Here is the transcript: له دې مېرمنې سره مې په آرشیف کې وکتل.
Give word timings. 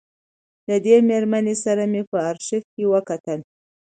له 0.67 0.75
دې 0.85 0.95
مېرمنې 1.09 1.55
سره 1.63 1.83
مې 1.91 2.01
په 2.09 2.17
آرشیف 2.29 2.63
کې 2.73 2.83
وکتل. 2.93 3.39